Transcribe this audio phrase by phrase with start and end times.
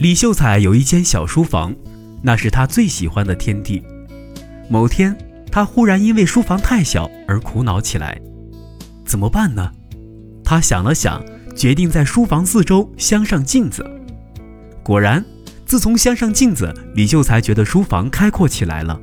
[0.00, 1.76] 李秀才有一间小书房，
[2.22, 3.82] 那是他最喜欢的天地。
[4.66, 5.14] 某天，
[5.52, 8.18] 他忽然因为书房太小而苦恼起来，
[9.04, 9.70] 怎么办呢？
[10.42, 11.22] 他想了想，
[11.54, 13.84] 决定在书房四周镶上镜子。
[14.82, 15.22] 果然，
[15.66, 18.98] 自从镶上镜子，李秀才觉得书房开阔起来了。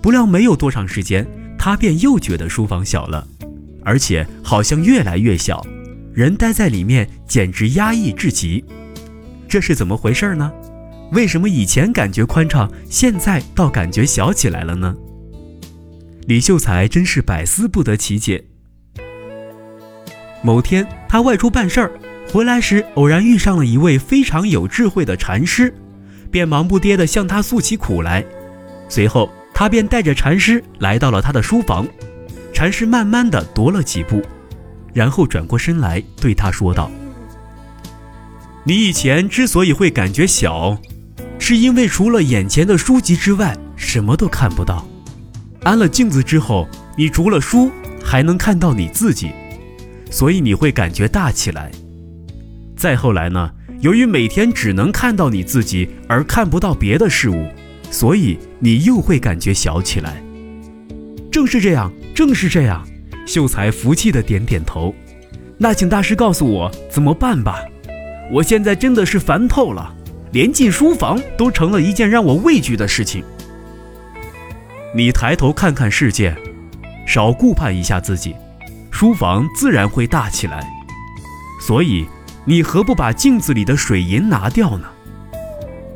[0.00, 1.26] 不料没有多长时间，
[1.58, 3.28] 他便又觉得书房小了，
[3.84, 5.62] 而且好像越来越小，
[6.14, 8.64] 人待在里面简直压抑至极。
[9.48, 10.52] 这是怎么回事呢？
[11.12, 14.94] 为什么以前感觉宽敞，现在倒感觉小起来了呢？
[16.26, 18.44] 李秀才真是百思不得其解。
[20.42, 21.92] 某天，他外出办事儿，
[22.32, 25.72] 回来时偶然遇上了一位非常有智慧的禅师，
[26.30, 28.24] 便忙不迭地向他诉起苦来。
[28.88, 31.86] 随后，他便带着禅师来到了他的书房。
[32.52, 34.22] 禅师慢慢地踱了几步，
[34.92, 36.90] 然后转过身来对他说道
[38.66, 40.76] ：“你以前之所以会感觉小。”
[41.38, 44.84] 是因为除了眼前的书籍之外，什么都看不到。
[45.62, 47.70] 安了镜子之后，你除了书，
[48.02, 49.30] 还能看到你自己，
[50.10, 51.70] 所以你会感觉大起来。
[52.76, 53.50] 再后来呢，
[53.80, 57.46] 由于每天只能看到你自己，而看不到别的事物，
[57.90, 60.20] 所以你又会感觉小起来。
[61.30, 62.84] 正是这样，正是这样。
[63.26, 64.94] 秀才服气的点点头。
[65.58, 67.60] 那请大师告诉我怎么办吧。
[68.30, 69.94] 我现在真的是烦透了。
[70.32, 73.24] 连进书房都成了一件让我畏惧的事情。
[74.94, 76.36] 你抬头看看世界，
[77.06, 78.34] 少顾盼一下自己，
[78.90, 80.66] 书房自然会大起来。
[81.60, 82.06] 所以，
[82.44, 84.86] 你何不把镜子里的水银拿掉呢？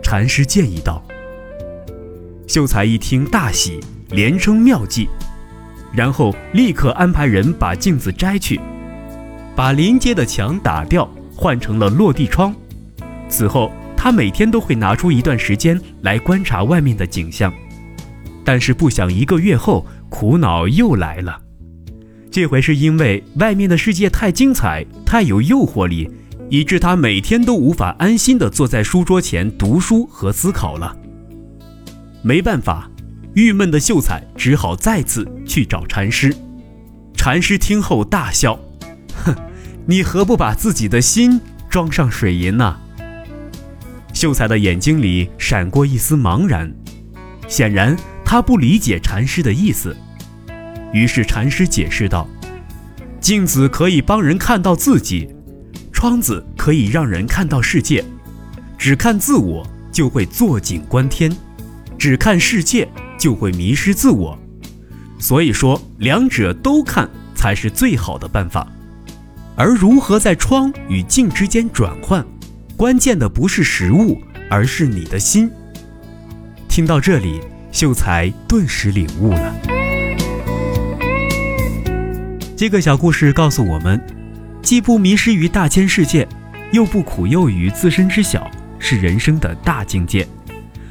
[0.03, 1.03] 禅师建议道。
[2.47, 3.79] 秀才一听大喜，
[4.11, 5.09] 连称妙计，
[5.93, 8.59] 然后立刻安排人把镜子摘去，
[9.55, 11.09] 把临街的墙打掉，
[11.41, 12.55] 换成了落地窗。
[13.29, 13.73] 此后。
[14.03, 17.53] 他每天都会拿出一段时间来观察外面的景象，
[18.43, 21.39] 但是不想一个月后，苦恼又来了。
[22.31, 26.11] 这回是因为外面的世界太精彩、太有诱惑力，
[26.49, 30.97] 以致他每天都无法安心地坐在书桌前读书和思考了。
[32.23, 32.91] 没办法，
[33.35, 36.35] 郁闷的秀才只好再次去找禅师。
[37.15, 38.59] 禅师听后大笑：“，
[39.91, 42.79] 你何不把自己的心装上水银呢？”
[44.15, 46.73] 秀才的眼睛里闪过一丝茫然，
[47.49, 49.97] 显然他不理解禅师的意思。
[50.93, 52.29] 于是禅师解释道
[53.21, 55.29] ：“镜子可以帮人看到自己，
[55.93, 58.05] 窗子可以让人看到世界。
[58.79, 61.37] 只看自我就会坐井观天，
[61.99, 64.39] 只看世界就会迷失自我。
[65.19, 68.65] 所以说，两者都看才是最好的办法。
[69.61, 72.25] 而如何在窗与镜之间转换？”
[72.79, 75.51] 关键的不是实物，而是你的心。
[76.67, 77.39] 听到这里，
[77.71, 79.55] 秀才顿时领悟了。
[82.57, 84.01] 这个小故事告诉我们，
[84.63, 86.27] 既不迷失于大千世界，
[86.73, 90.27] 又不苦忧于自身之小，是人生的大境界。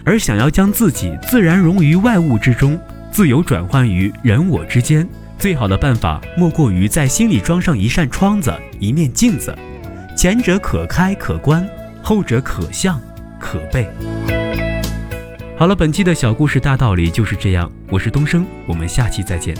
[0.05, 2.79] 而想要将自己自然融于外物之中，
[3.11, 5.09] 自由转换于人我之间，
[5.39, 9.57] 最好的办法莫过于在心里装上一扇窗子，一面镜子，
[10.15, 11.65] 前者可开可关。
[12.01, 12.99] 后者可向
[13.39, 13.87] 可背。
[15.57, 17.69] 好了，本期的小故事大道理就是这样。
[17.89, 19.53] 我是东升，我们下期再见。